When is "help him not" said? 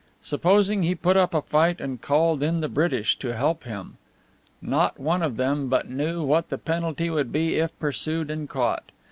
3.35-4.99